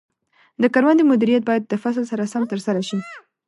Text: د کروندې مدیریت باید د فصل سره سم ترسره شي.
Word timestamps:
د 0.61 0.63
کروندې 0.73 1.03
مدیریت 1.11 1.43
باید 1.49 1.63
د 1.67 1.73
فصل 1.83 2.03
سره 2.11 2.29
سم 2.33 2.43
ترسره 2.51 2.81
شي. 2.89 2.99